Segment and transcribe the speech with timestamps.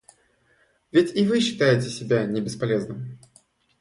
[0.91, 3.19] Ведь и вы считаете себя не бесполезным.